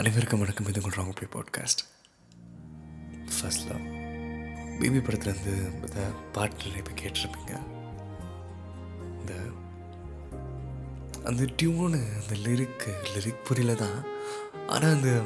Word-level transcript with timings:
அனைவருக்கும் 0.00 0.40
வணக்கம். 0.40 0.66
இது 0.66 0.80
உங்கள் 0.82 0.98
wrong 0.98 1.16
pay 1.18 1.26
podcast 1.34 1.80
first 3.34 3.64
love 3.70 3.82
baby 4.80 4.98
படத்துலேருந்து 4.98 5.54
இந்த 5.86 6.04
பாட்டில் 6.32 6.76
இப்போ 6.76 6.92
கேட்டிருப்பீங்க. 7.00 7.52
இந்த 9.20 9.32
அந்த 11.24 11.42
டியூனு 11.62 12.00
அந்த 12.20 12.34
லிரிக்கு 12.44 12.92
லிரிக் 13.14 13.44
புரியல 13.44 13.74
தான். 13.74 13.98
ஆனால் 14.66 14.90
அந்த 14.90 15.22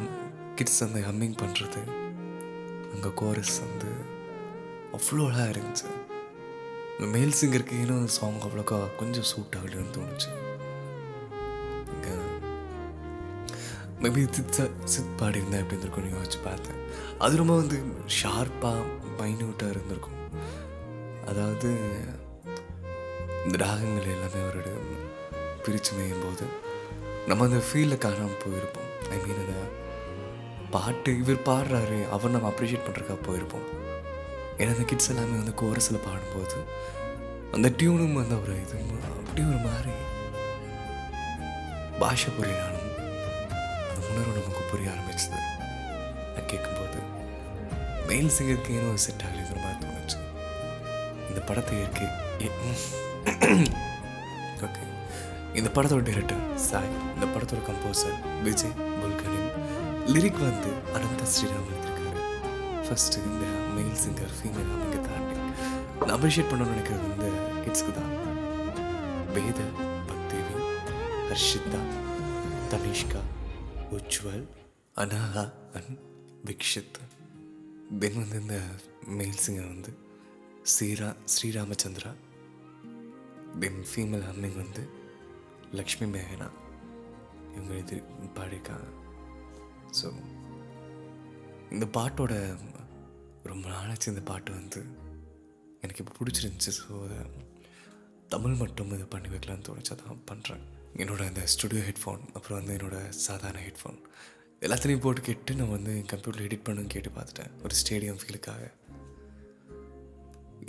கிட்ஸ் 0.55 0.82
அந்த 0.84 1.00
ஹம்மிங் 1.09 1.38
பண்ணுறது 1.43 1.82
அங்கே 2.95 3.12
கோரஸ் 3.14 3.56
வந்து 3.66 3.93
அவ்வளோ 4.98 5.27
அழகாக 5.29 5.50
இருந்துச்சு. 5.54 5.88
இந்த 6.96 7.18
மேல் 7.18 7.38
சிங்கருக்கு 7.41 7.80
இன்னும் 7.84 8.06
சாங் 8.06 8.43
அவ்வளோக்கா 8.48 8.80
கொஞ்சம் 8.96 9.30
சூட் 9.32 9.56
ஆகலன்னு 9.61 9.96
தோணுச்சு. 9.98 10.43
மேபி 14.05 14.23
சித்த 14.36 14.66
சித் 14.93 15.12
பாடியிருந்தேன் 15.21 15.62
எப்படி 15.62 15.77
இருந்திருக்கும் 15.77 16.14
யோசிச்சு 16.14 16.41
பார்த்தேன். 16.46 16.81
அது 17.25 17.35
ரொம்ப 17.40 17.54
வந்து 17.61 17.76
ஷார்ப்பாக 18.17 18.82
மைன்யூட்டாக 19.21 19.72
இருந்திருக்கும். 19.75 20.18
அதாவது 21.30 21.68
இந்த 23.44 23.57
ராகங்கள் 23.64 24.11
எல்லாமே 24.14 24.43
ஒரு 24.50 24.63
பிரித்து 25.64 25.93
மேயும் 25.99 26.25
போது 26.25 26.44
நம்ம 27.29 27.44
அந்த 27.49 27.61
ஃபீலில் 27.67 28.03
காணாமல் 28.04 28.43
போயிருப்போம். 28.44 28.90
ஐ 29.14 29.18
மீன் 29.25 29.40
அந்த 29.44 29.57
பாட்டு 30.75 31.11
இவர் 31.22 31.46
பாடுறாரு 31.49 31.99
அவர் 32.14 32.34
நம்ம 32.36 32.52
அப்ரிஷியேட் 32.52 32.86
பண்ணுறக்கா 32.86 33.16
போயிருப்போம். 33.28 33.66
ஏன்னா 34.58 34.72
அந்த 34.77 34.86
கிட்ஸ் 34.92 35.11
எல்லாமே 35.14 35.36
வந்து 35.42 35.56
கோரஸில் 35.62 36.05
பாடும்போது 36.08 36.58
அந்த 37.56 37.69
டியூனும் 37.78 38.20
வந்து 38.20 38.36
ஒரு 38.42 38.55
இது 38.64 38.78
அப்படியே 39.19 39.47
ஒரு 39.52 39.61
மாதிரி 39.69 39.94
பாஷை 42.00 42.30
புரியனாலும் 42.39 42.83
உணர்வு 44.14 44.34
நமக்கு 44.39 44.64
புரிய 44.73 44.89
ஆரம்பிச்சது. 44.95 45.41
நான் 46.34 46.50
கேட்கும்போது 46.53 47.00
மெயில் 48.09 48.34
சிங்கருக்கு 48.36 48.77
ஏனோ 48.80 48.91
செட் 49.05 49.25
ஆகலைங்கிற 49.27 49.58
மாதிரி 49.64 49.78
தோணுச்சு. 49.84 50.19
இந்த 51.30 51.41
படத்தை 51.48 51.75
இயற்கை 51.80 52.06
ஓகே 54.66 54.83
இந்த 55.58 55.69
படத்தோட 55.77 56.03
டைரக்டர் 56.08 56.42
சாய். 56.69 56.92
இந்த 57.14 57.27
படத்தோட 57.34 57.61
கம்போசர் 57.69 58.16
விஜய் 58.47 58.77
புல்கனின் 59.00 59.50
லிரிக் 60.14 60.41
வந்து 60.47 60.70
அனந்த 60.97 61.27
ஸ்ரீராம் 61.34 61.69
எழுதியிருக்காரு 61.72 62.22
ஃபர்ஸ்ட் 62.86 63.16
இந்த 63.28 63.44
மெயில் 63.77 64.00
சிங்கர் 64.05 64.34
ஃபீமேல் 64.38 64.72
அவங்க 64.75 64.98
தாண்டி. 65.08 65.36
நான் 66.06 66.16
அப்ரிஷியேட் 66.16 66.50
பண்ணணும்னு 66.50 66.75
நினைக்கிறது 66.75 67.12
இந்த 67.14 67.28
கிட்ஸ்க்கு 67.64 67.92
தான். 68.00 68.12
வேத 69.36 69.60
பக்தேவி 70.08 70.56
ஹர்ஷிதா 71.31 71.83
தனிஷ்கா 72.72 73.22
உஜ்வல் 73.90 74.46
அனாஹா 74.96 75.52
அண்ட் 75.77 75.98
விக்ஷித். 76.44 76.98
தென் 77.98 78.18
வந்து 78.20 78.41
இந்த 78.41 78.56
மேல் 79.06 79.42
சிங்கர் 79.46 79.72
வந்து 79.74 79.92
ஸ்ரீரா 80.62 81.16
ஸ்ரீராமச்சந்திரா. 81.34 82.12
தென் 83.60 83.84
ஃபீமேல் 83.91 84.24
ஹம்மிங் 84.30 84.56
வந்து 84.56 84.88
லக்ஷ்மி 85.72 86.18
மேகனா. 86.18 86.48
இவங்க 87.54 87.74
இது 87.74 88.02
பாடியிருக்காங்க. 88.34 88.88
ஸோ 90.00 90.06
இந்த 91.70 91.86
பாட்டோட 91.98 92.58
ரொம்ப 93.42 93.69
நாளாச்சு 93.69 94.06
இந்த 94.06 94.22
பாட்டு 94.22 94.52
வந்து. 94.52 94.82
எனக்கு 95.80 96.04
இப்போ 96.04 96.14
பிடிச்சிருந்துச்சி. 96.19 96.72
ஸோ 96.80 97.04
அதை 97.04 97.19
தமிழ் 98.28 98.54
மட்டும் 98.54 98.92
இதை 98.92 99.06
பண்ணி 99.06 99.28
வைக்கலாம்னு 99.28 99.66
தோணுச்சு. 99.69 99.94
அதான் 99.94 100.26
பண்ணுறேன் 100.32 100.64
என்னோடய 101.03 101.31
அந்த 101.33 101.42
ஸ்டுடியோ 101.53 101.83
ஹெட்ஃபோன் 101.89 102.23
அப்புறம் 102.37 102.59
வந்து 102.59 102.75
என்னோட 102.77 102.97
சாதாரண 103.27 103.62
ஹெட்ஃபோன் 103.69 103.98
எல்லாத்துலேயும் 104.64 105.05
போட்டு 105.05 105.20
கேட்டு 105.28 105.56
நான் 105.59 105.75
வந்து 105.77 105.92
என் 106.00 106.11
கம்ப்யூட்டர் 106.12 106.45
எடிட் 106.47 106.67
பண்ணுன்னு 106.67 106.92
கேட்டு 106.95 107.11
பார்த்துட்டேன். 107.17 107.53
ஒரு 107.64 107.75
ஸ்டேடியம் 107.81 108.20
ஃபீலுக்காக 108.20 108.62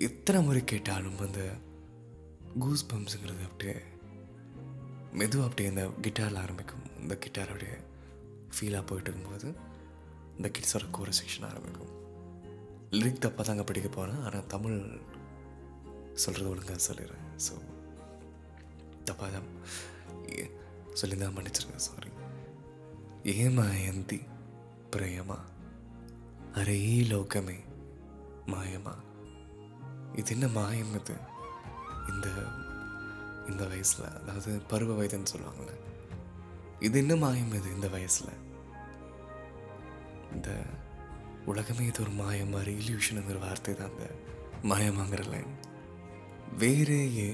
எத்தனை 0.07 0.39
முறை 0.47 0.61
கேட்டாலும் 0.71 1.19
அந்த 1.27 1.43
கூஸ் 2.63 2.85
பம்ப்ஸுங்கிறது 2.91 3.43
அப்படியே 3.49 3.77
மெதுவாக 5.19 5.47
அப்படியே 5.49 5.69
இந்த 5.73 5.83
கிட்டாரில் 6.05 6.41
ஆரம்பிக்கும். 6.45 6.85
இந்த 7.03 7.15
கிட்டார் 7.25 7.51
அப்படியே 7.53 7.77
ஃபீலாக 8.55 8.83
போயிட்டு 8.89 9.09
இருக்கும்போது 9.11 9.47
இந்த 10.37 10.47
கிட்ஸோட 10.55 10.85
கோர 10.97 11.09
செக்ஷன் 11.21 11.49
ஆரம்பிக்கும். 11.51 11.91
லிரிக் 12.99 13.23
தப்பாக 13.25 13.45
தாங்க 13.47 13.63
படிக்க 13.69 13.89
போகிறேன் 13.89 14.21
ஆனால் 14.27 14.49
தமிழ் 14.53 14.79
சொல்கிறது 16.23 16.51
ஒழுங்காக 16.53 16.81
சொல்லிடுறேன். 16.89 17.25
ஸோ 17.45 17.53
தப்பாக 19.09 19.29
தான். 19.37 19.49
சொல்லியிருந்தா 21.00 21.28
மன்னிச்சிருங்க 21.34 21.80
சாரி 21.80 22.10
ఏమాయంతి 23.36 24.18
ప్రేమ 24.90 25.32
అరే 26.54 26.74
ఈ 26.86 26.96
లోకమే 27.04 27.58
மாயமா 28.48 28.94
இது 30.14 30.32
என்ன 30.34 30.46
மாயம் 30.48 30.94
இது 30.94 31.16
இந்த 32.08 32.28
இந்த 33.48 33.64
வயசில் 33.64 34.06
அதாவது 34.12 34.50
பருவ 34.68 34.94
வயதுன்னு 34.94 35.32
சொல்லுவாங்கள்ல 35.32 35.74
இது 36.80 36.98
என்ன 36.98 37.14
மாயம் 37.16 37.54
இது 37.54 37.68
இந்த 37.74 37.88
வயசில் 37.88 38.32
இந்த 40.32 40.50
உலகமே 41.46 41.84
இது 41.86 42.02
ஒரு 42.02 42.12
மாயம் 42.14 42.50
மாதிரி 42.50 42.72
இல்யூஷனுங்கிற 42.74 43.38
வார்த்தை 43.38 43.74
தான் 43.74 43.90
அந்த 43.90 44.06
மாயமாங்கிற 44.64 45.22
லைன் 45.30 45.52
వేరే 46.58 47.00
ఏ 47.18 47.30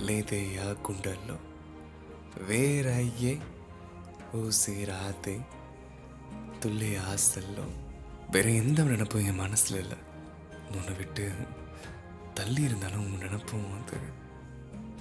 దయసే 0.00 0.04
లేదేయా 0.06 0.76
గుండెల్లో 0.82 1.36
వేరయ్యే 2.48 3.38
ஊசி 4.34 4.84
ராத்தை 4.84 5.40
துல்லிய 6.60 7.00
ஆசல்லோ 7.00 7.66
வேற 8.30 8.50
எந்த 8.50 8.82
நினப்பும் 8.82 9.24
என் 9.24 9.34
மனசில் 9.34 9.78
இல்லை 9.78 9.98
உன்னை 10.70 10.94
விட்டு 10.98 11.26
தள்ளி 12.34 12.62
இருந்தாலும் 12.62 13.04
உன் 13.04 13.18
நினப்பும் 13.18 13.70
வந்து 13.70 13.98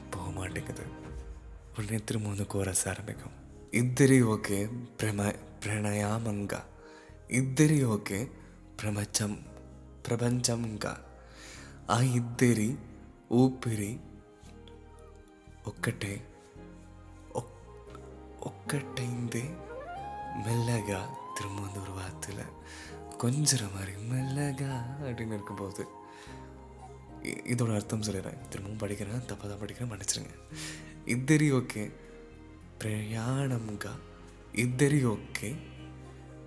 போக 0.09 0.29
மாட்டேங்குது 0.29 0.85
உடனே 1.77 1.97
திரும்ப 1.97 2.29
வந்து 2.29 2.47
கோரஸ் 2.47 2.87
ஆரம்பிக்கும் 2.87 3.35
ఇద్దరి 3.71 4.21
ఒకే 4.21 4.69
ప్రమ 5.01 5.31
ప్రణయామంగా 5.63 6.61
ఇద్దరి 7.29 7.83
ఒకే 7.83 8.27
ప్రపంచం 8.81 9.37
ప్రపంచంగా 10.07 10.93
ఆ 11.89 12.01
ఇద్దరి 12.01 12.75
ఊపిరి 13.31 13.99
ఒక్కటే 15.65 16.13
ఒక్- 17.33 17.59
ఒక్కటైందే 18.41 19.43
மெல்லகா 20.45 20.99
திரும்ப 21.35 21.59
வந்து 21.61 21.79
ஒரு 21.81 21.93
வார்த்தையில் 21.93 22.45
கொஞ்சிற 23.17 23.63
மாதிரி 23.73 23.93
மெல்லகா 24.09 24.71
அப்படின்னு 25.01 25.35
இருக்கும்போது 25.35 25.83
இ- 27.25 27.41
இதோட 27.45 27.71
அர்த்தம் 27.73 28.03
சொல்லிடுறேன் 28.03 28.41
திரும்பவும் 28.49 28.81
படிக்கிறேன் 28.81 29.29
தப்பாக 29.29 29.47
தான் 29.47 29.61
படிக்கிறேன் 29.61 29.91
மன்னிச்சிருங்க 29.91 30.33
ఇద్దరి 31.07 31.47
ఓకే 31.51 31.83
ప్రయాణంగా 32.81 33.93
ఇద్దరి 34.57 34.99
ఓకే 35.07 35.49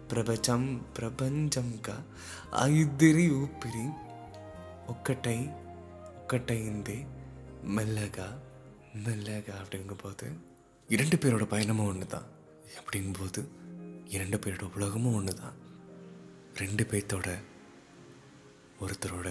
ప్రపంచం 0.08 0.62
ప్రపంచంగా 0.96 1.96
ఆ 2.54 2.64
ఇద్దరి 2.82 3.24
ఊపిరి 3.38 3.86
ఒక్కటై 4.88 5.38
ఒక్కటైంది 6.14 6.96
மெல்லகா 7.70 8.28
மெல்லகா 8.93 9.53
அப்படிங்கும்போது 9.63 10.25
இரண்டு 10.87 11.15
பேரோட 11.15 11.45
பயணமும் 11.45 11.87
ஒன்று 11.87 12.07
தான். 12.07 12.27
அப்படிங்கும்போது 12.79 13.41
இரண்டு 14.05 14.37
பேரோட 14.37 14.73
உலகமும் 14.75 15.15
ஒன்று 15.15 15.33
தான். 15.35 15.55
ரெண்டு 16.53 16.83
பேர்த்தோட 16.83 17.29
ஒருத்தரோட 18.79 19.29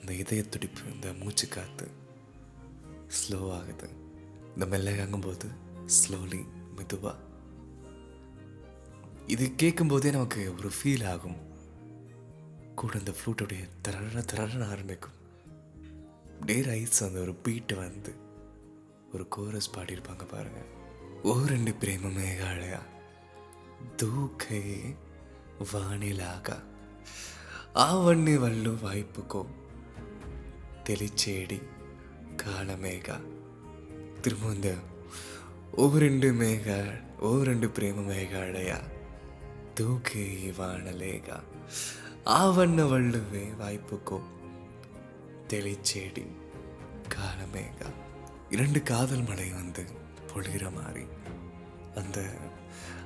இந்த 0.00 0.12
இதய 0.12 0.42
துடிப்பு 0.44 0.92
இந்த 0.92 1.12
மூச்சு 1.12 1.48
காற்று 1.48 1.90
ஸ்லோ 3.16 3.52
ஆகுது. 3.52 3.88
இந்த 4.56 4.76
மெல்லகாங்கும்போது 4.76 5.48
ஸ்லோலி 5.96 6.42
மெதுவாக 6.76 7.24
இது 9.26 9.54
கேட்கும்போதே 9.54 10.10
நமக்கு 10.10 10.54
ஒரு 10.58 10.70
ஃபீல் 10.78 11.06
ஆகும். 11.08 11.38
கூட 12.74 12.98
இந்த 12.98 13.14
ஃப்ளூட்டோடைய 13.18 13.68
திரள 13.88 14.24
திரளன 14.32 14.68
ஆரம்பிக்கும். 14.68 15.15
டே 16.44 16.60
ரைட்ஸ் 16.60 17.04
அந்த 17.04 17.20
ஒரு 17.20 17.34
பீட்டு 17.34 17.76
வந்து 17.76 18.14
ஒரு 19.12 19.28
கோரஸ் 19.28 19.70
பாடியிருப்பாங்க 19.76 20.26
பாருங்க. 20.28 20.64
ஓ 21.22 21.44
ரெண்டு 21.46 21.70
பிரேம 21.70 22.10
மேகாலயா 22.12 22.80
தூக்கே 23.96 24.94
வானிலாக 25.72 26.58
ஆவண்ணி 27.74 28.36
வல்ಲು 28.36 28.70
வாய்ப்புக்கோ 28.70 29.46
தெளிச்சேடி 30.84 31.62
காலமேகா. 32.36 33.20
திரும்ப 34.20 34.48
அந்த 34.48 34.74
ஓ 35.72 35.96
ரெண்டு 35.96 36.32
மேகா 36.32 37.00
ஓ 37.20 37.42
ரெண்டு 37.42 37.66
பிரேம 37.66 38.04
மேகாலயா 38.06 38.78
தூக்கே 39.74 40.54
வானலேகா 40.58 41.40
ஆவண்ண 42.24 42.88
வள்ளுவே 42.88 43.56
வாய்ப்புக்கோ 43.56 44.20
தெளிச்சேடி. 45.50 46.24
காலமேகா. 47.14 47.88
இரண்டு 48.50 48.82
காதல் 48.82 49.22
மழை 49.22 49.48
வந்து 49.52 49.84
பொழிகிற 50.32 50.64
மாதிரி 50.74 51.04
அந்த 51.94 52.18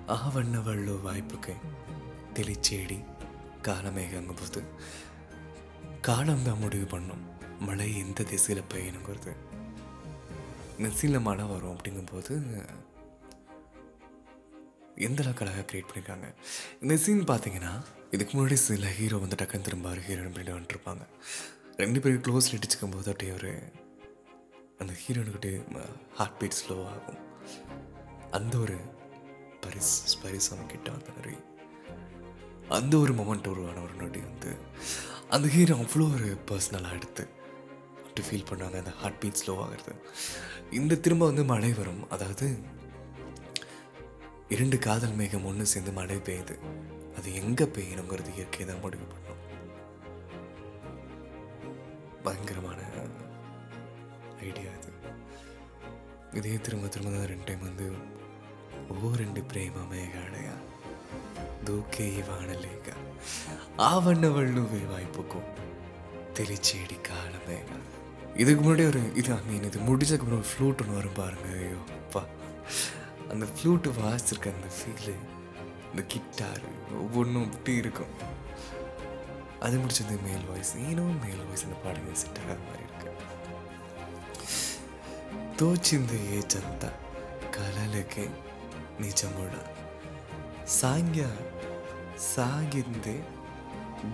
ஆவண்ண 0.07 0.63
வள்ளு 0.63 0.95
வாய்ப்புக்கு 1.05 1.55
தெளிச்சேடி 2.35 2.99
காலமேகங்கும் 3.63 4.41
போது 4.41 4.63
காலம் 6.01 6.43
தான் 6.43 6.59
முடிவு 6.59 6.87
பண்ணும். 6.87 7.25
மழை 7.61 7.89
எந்த 7.99 8.23
திசையில் 8.23 8.71
பெய்யணுங்கிறது. 8.75 9.33
நெசியில் 10.79 11.27
மழை 11.29 11.45
வரும் 11.45 11.77
அப்படிங்கும்போது 11.77 12.35
எந்தளவுக்கு 15.07 15.45
அழகாக 15.45 15.65
க்ரியேட் 15.71 15.89
பண்ணியிருக்காங்க 15.89 16.29
இந்த 16.83 16.97
சீன் 16.97 17.21
பார்த்தீங்கன்னா 17.21 17.73
இதுக்கு 18.11 18.33
முன்னாடி 18.37 18.53
சில 18.53 18.87
ஹீரோ 18.99 19.17
வந்து 19.17 19.39
டக்குன்னு 19.41 19.67
திரும்ப 19.69 19.95
ஹீரோயின் 20.07 20.35
பண்ணிட்டு 20.35 20.57
வந்துட்டுருப்பாங்க 20.57 21.05
ரெண்டு 21.81 21.99
பேரும் 22.03 22.25
க்ளோஸில் 22.27 22.57
இடிச்சுக்கும் 22.57 22.95
போது 22.95 23.09
அப்படியே 23.13 23.33
ஒரு 23.39 23.51
அந்த 24.81 24.93
ஹீரோனுக்கிட்டே 25.03 25.53
ஹார்ட் 26.19 26.39
பீட் 26.41 26.59
ஸ்லோ 26.61 26.77
ஆகும். 26.93 27.21
அந்த 28.39 28.55
ஒரு 28.65 28.77
பரிஸ் 29.65 29.95
பரிஸ் 30.23 30.49
கிட்ட 30.73 30.89
அந்த 30.97 31.11
மாதிரி. 31.17 31.35
அந்த 32.79 32.95
ஒரு 33.05 33.13
மொமெண்ட் 33.21 33.51
உருவான 33.53 33.83
ஒரு 33.87 33.95
நொடி 34.01 34.21
வந்து 34.29 34.51
அந்த 35.37 35.47
ஹீரோ 35.55 35.75
அவ்வளோ 35.83 36.07
ஒரு 36.17 36.29
பர்சனலாக 36.51 36.99
எடுத்து 36.99 37.25
அப்படி 38.05 38.23
ஃபீல் 38.29 38.49
பண்ணாங்க 38.51 38.77
அந்த 38.83 38.93
ஹார்ட் 39.01 39.21
பீட் 39.23 39.41
ஸ்லோ 39.41 39.55
ஆகிறது. 39.65 39.95
இந்த 40.79 41.01
திரும்ப 41.05 41.25
வந்து 41.31 41.45
மழை 41.53 41.73
வரும். 41.81 42.03
அதாவது 42.15 42.47
இரண்டு 44.57 44.77
காதல் 44.87 45.19
மேகம் 45.21 45.49
ஒன்று 45.51 45.73
சேர்ந்து 45.73 45.93
மழை 45.99 46.17
பெய்யுது. 46.29 46.57
அது 47.19 47.29
எங்கே 47.43 47.67
பெய்யணுங்கிறது 47.77 48.31
இயற்கை 48.37 48.65
தான் 48.71 48.83
முடிவு 48.85 49.07
பண்ணும். 49.13 49.30
பயங்கரமான 52.31 52.81
ஐடியா 54.49 54.71
இது. 54.79 54.91
இதே 56.39 56.57
திரும்ப 56.57 56.87
திரும்ப 56.87 57.11
தான் 57.17 57.31
ரெண்டு 57.33 57.47
டைம் 57.49 57.63
வந்து 57.69 57.87
ఓ 58.93 59.11
రెండు 59.23 59.41
ప్రేమ 59.51 59.83
మేఘాడగా 59.93 60.55
దూకే 61.65 62.07
వాడలేక 62.29 62.89
ఆవన్నవళ్ళు 63.89 64.63
வாய்ப்புக்கும் 64.93 65.49
தெளிச்சேடி 66.37 66.97
காலமேக 67.09 67.79
இதுக்கு 68.37 68.63
முன்னாடி 68.65 68.85
ஒரு 68.91 69.01
இது 69.15 69.33
ஐ 69.35 69.41
மீன் 69.49 69.67
இது 69.71 69.79
முடிச்சதுக்கப்புறம் 69.89 70.47
ஃப்ளூட் 70.51 70.83
ஒன்று 70.83 70.99
வரும் 70.99 71.19
பாருங்க. 71.21 71.49
ஐயோ 71.59 71.81
அப்பா. 71.99 72.23
அந்த 73.33 73.47
ஃப்ளூட்டு 73.55 73.89
வாசிச்சிருக்க 73.99 74.55
அந்த 74.57 74.69
ஃபீலு 74.77 75.15
இந்த 75.91 76.03
கிட்டாரு 76.15 76.69
ஒவ்வொன்றும் 77.03 77.53
இப்படி 77.53 77.75
இருக்கும். 77.77 78.15
அது 79.65 79.77
முடிச்சது 79.81 80.15
மேல் 80.27 80.47
வாய்ஸ். 80.51 80.75
ஏனோ 80.89 81.03
மேல் 81.25 81.43
வாய்ஸில் 81.49 81.83
பாடுங்க 81.85 82.13
செட் 82.21 82.39
ஆகாத 82.43 82.61
மாதிரி 82.69 82.85
இருக்கு. 82.87 83.09
தோச்சிந்து 85.59 86.19
ஏ 86.35 86.39
ஜந்தா 86.53 86.91
கலலுக்கு 87.57 88.25
நிஜமுட. 89.05 89.55
சாங்கியா 90.81 91.31
ಸಾಗಿಂದೆ 92.33 93.17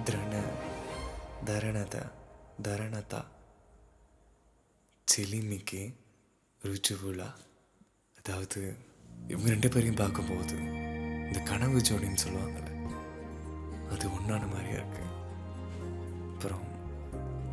ದ್ರಣ 0.08 0.32
ಧರಣದ 1.48 1.96
ಧರಣತ 2.66 3.14
செலிமிக்கு 5.08 5.82
ருச்சுவுலா 6.60 7.28
அதாவது 8.19 8.60
இவங்க 9.32 9.48
ரெண்டு 9.54 9.69
பேரையும் 9.75 10.00
பார்க்கும்போது 10.02 10.56
இந்த 11.28 11.40
கனவு 11.50 11.78
ஜோடின்னு 11.88 12.22
சொல்லுவாங்கள்ல 12.25 12.72
அது 13.94 14.06
ஒன்றான 14.16 14.46
மாதிரியா 14.54 14.78
இருக்குது 14.81 15.12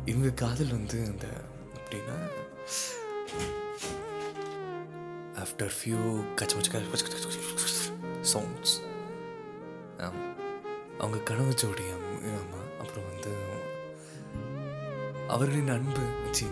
இவங்க 0.06 0.30
காதல் 0.34 0.72
வந்து 0.72 0.98
அந்த 1.06 1.26
அப்படின்னா 1.76 2.16
ஆஃப்டர் 5.42 5.72
ஃபியூ 5.76 6.00
சாங்ஸ் 8.32 8.74
அவங்க 10.98 11.18
கனவு 11.24 11.54
ஜோடி 11.54 11.86
ஆமாம் 11.92 12.68
அப்புறம் 12.78 13.08
வந்து 13.10 13.32
அவர்களின் 15.28 15.68
அன்பு 15.68 16.04
சி 16.30 16.46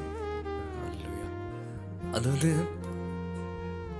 அது 2.14 2.26
வந்து 2.28 2.50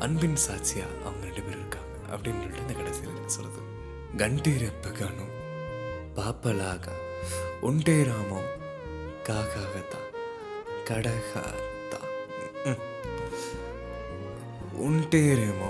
அன்பின் 0.01 0.41
சாட்சியா 0.45 0.87
அவங்க 1.05 1.23
ரெண்டு 1.25 1.43
பேரும் 1.43 1.61
இருக்காங்க 1.61 1.95
அப்படின்னு 2.11 2.41
சொல்லிட்டு 2.41 2.65
அந்த 2.65 2.75
கடைசியில் 2.75 3.37
சொல்லுது 3.37 3.63
கண்டீரப்பு 4.17 4.91
காணும் 4.93 5.33
பாப்பலாக 6.15 6.97
ஒன்டே 7.63 7.97
ராமம் 8.05 8.51
కాకాగత 9.28 9.94
కడగాత 10.88 11.94
ఉంటేరేమో 14.88 15.70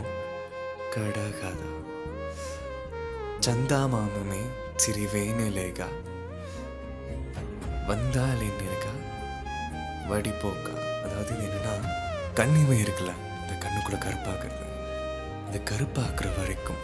కడగద 0.96 1.64
చందామామమే 3.42 4.42
చిరివేనెలేగా 4.82 5.90
வந்தாலேன்னு 7.88 8.68
வடிப்போக்க 10.10 10.68
அதாவது 11.04 11.32
இது 11.38 11.46
என்னன்னா 11.48 11.74
கண்ணிமை 12.34 12.78
இருக்குல்ல 12.84 13.14
இந்த 13.40 13.54
கண்ணுக்குள்ள 13.64 13.98
கருப்பாக்குறது 13.98 14.66
இந்த 15.46 15.58
கருப்பாக்குற 15.70 16.28
வரைக்கும் 16.38 16.84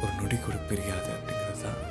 ஒரு 0.00 0.12
நொடி 0.12 0.36
கூட 0.36 0.56
பிரியாது 0.68 1.10
அப்படிங்கிறது 1.16 1.62
தான் 1.62 1.82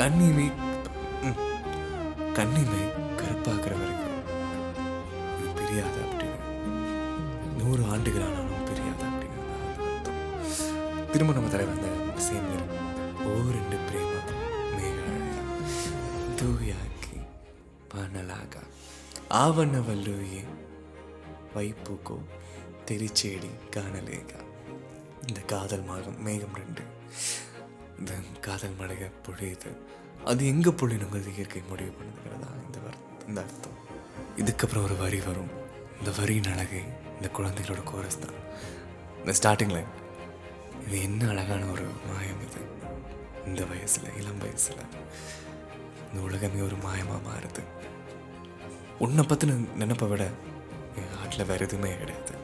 கண்ணிமை 0.00 0.46
கண்ணிமை 2.36 2.82
கருப்பாக்குற 3.20 3.72
வரைக்கும் 3.80 4.14
இது 5.38 5.48
பிரியாத 5.58 5.96
அப்படின்னு. 6.04 6.38
நூறு 7.58 7.82
ஆண்டுகள் 7.92 8.24
ஆனாலும் 8.26 8.64
பிரியாத 8.68 9.02
அப்படின்னு 9.08 9.40
திரும்ப 11.12 11.34
நம்ம 11.36 11.50
தலைவர் 11.54 11.76
அந்த 11.78 12.22
சேமியர் 12.26 12.64
ஓ 13.28 13.34
ரெண்டு 13.56 13.78
பிரேமா 13.88 14.22
மேகாழ 14.76 15.18
தூயாக்கி 16.40 17.20
பனலாக 17.94 18.64
ஆவண 19.42 19.82
வல்லூயே 19.88 20.42
வைப்புக்கோ 21.56 22.18
திருச்சேடி 22.88 23.52
காணலேகா. 23.76 24.40
இந்த 25.28 25.40
காதல் 25.52 25.86
மாகம் 25.90 26.18
மேகம் 26.28 26.58
ரெண்டு. 26.62 26.84
இந்த 28.00 28.12
காதல் 28.40 28.78
மழைக 28.80 29.10
பொழியுது 29.26 29.70
அது 30.30 30.42
எங்கே 30.52 30.70
பொழியணுங்கிறது 30.70 31.32
இயற்கை 31.36 31.62
முடிவு 31.70 31.92
பண்ணுதுங்கிறதா 31.98 32.50
இந்த 32.66 32.78
இந்த 33.28 33.40
அர்த்தம். 33.44 33.76
இதுக்கப்புறம் 34.40 34.86
ஒரு 34.88 34.96
வரி 34.96 35.20
வரும். 35.26 35.50
இந்த 35.98 36.10
வரியின் 36.18 36.50
அழகை 36.52 36.82
இந்த 37.16 37.28
குழந்தைகளோட 37.36 37.82
கோரஸ் 37.90 38.22
தான் 38.22 38.36
இந்த 39.20 39.32
ஸ்டார்டிங் 39.38 39.74
லைன் 39.76 39.90
இது 40.84 41.02
என்ன 41.02 41.28
அழகான 41.28 41.66
ஒரு 41.74 41.84
மாயம் 42.08 42.42
இது? 42.46 42.60
இந்த 43.48 43.64
வயசில் 43.64 44.08
இளம் 44.20 44.40
வயசில். 44.44 44.82
இந்த 46.08 46.20
உலகமே 46.28 46.60
ஒரு 46.68 46.76
மாயமாக 46.86 47.20
மாறுது. 47.28 47.62
உன்னை 48.98 49.24
பற்றின 49.24 49.58
நினைப்பை 49.82 50.08
விட 50.08 50.24
என் 51.00 51.12
ஹார்ட்ல 51.16 51.46
வேறு 51.46 51.66
எதுவுமே 51.66 51.90
கிடையாது. 52.02 52.34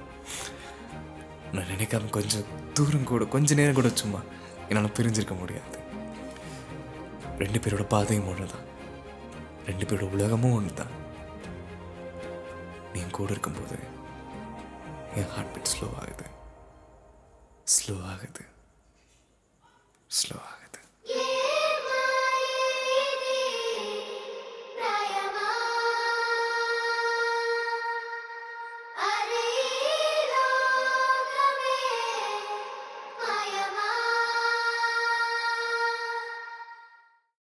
நான் 1.53 1.71
நினைக்காம 1.73 2.11
கொஞ்சம் 2.19 2.47
தூரம் 2.73 3.09
கூட 3.13 3.25
கொஞ்ச 3.25 3.55
நேரம் 3.55 3.79
கூட 3.81 3.89
சும்மா 4.03 4.21
என்னால் 4.69 4.95
பிரிஞ்சிருக்க 4.97 5.39
முடியாது. 5.39 5.79
ரெண்டு 7.39 7.59
பேரோட 7.59 7.85
பாதையும் 7.89 8.29
ஒன்று 8.29 8.47
தான் 8.47 8.67
ரெண்டு 9.67 9.85
பேரோட 9.85 10.11
உலகமும் 10.11 10.53
ஒன்று 10.53 10.75
தான் 10.75 10.95
நீ 12.93 13.01
என் 13.01 13.11
கூட 13.11 13.31
இருக்கும்போது 13.31 13.79
என் 15.15 15.29
ஹார்ட் 15.29 15.53
பீட் 15.53 15.73
ஸ்லோ 15.73 15.89
ஆகுது. 16.01 16.27
ஸ்லோ 17.75 17.95
ஆகுது. 18.13 18.45
ஸ்லோ 20.19 20.37
ஆகுது. 20.49 20.56